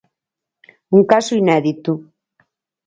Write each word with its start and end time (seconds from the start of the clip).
Un 0.97 1.01
caso 1.11 1.33
inédito. 1.41 1.91